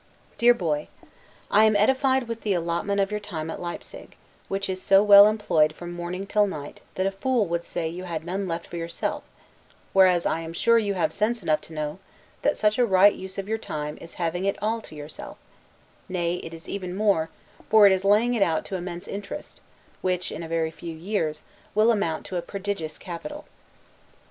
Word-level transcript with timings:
DEAR 0.39 0.55
BOY: 0.55 0.87
I 1.51 1.65
am 1.65 1.75
edified 1.75 2.27
with 2.27 2.41
the 2.41 2.53
allotment 2.53 2.99
of 2.99 3.11
your 3.11 3.19
time 3.19 3.51
at 3.51 3.61
Leipsig; 3.61 4.15
which 4.47 4.67
is 4.67 4.81
so 4.81 5.03
well 5.03 5.27
employed 5.27 5.73
from 5.75 5.91
morning 5.93 6.25
till 6.25 6.47
night, 6.47 6.81
that 6.95 7.05
a 7.05 7.11
fool 7.11 7.45
would 7.45 7.63
say 7.63 7.87
you 7.87 8.05
had 8.05 8.25
none 8.25 8.47
left 8.47 8.65
for 8.65 8.77
yourself; 8.77 9.21
whereas, 9.93 10.25
I 10.25 10.39
am 10.39 10.53
sure 10.53 10.79
you 10.79 10.95
have 10.95 11.13
sense 11.13 11.43
enough 11.43 11.61
to 11.61 11.73
know, 11.73 11.99
that 12.41 12.57
such 12.57 12.79
a 12.79 12.85
right 12.87 13.13
use 13.13 13.37
of 13.37 13.47
your 13.47 13.59
time 13.59 13.99
is 14.01 14.15
having 14.15 14.45
it 14.45 14.57
all 14.59 14.81
to 14.81 14.95
yourself; 14.95 15.37
nay, 16.09 16.37
it 16.37 16.51
is 16.51 16.67
even 16.67 16.95
more, 16.95 17.29
for 17.69 17.85
it 17.85 17.91
is 17.91 18.03
laying 18.03 18.33
it 18.33 18.41
out 18.41 18.65
to 18.65 18.75
immense 18.75 19.07
interest, 19.07 19.61
which, 20.01 20.31
in 20.31 20.41
a 20.41 20.47
very 20.47 20.71
few 20.71 20.95
years, 20.97 21.43
will 21.75 21.91
amount 21.91 22.25
to 22.25 22.37
a 22.37 22.41
prodigious 22.41 22.97
capital. 22.97 23.45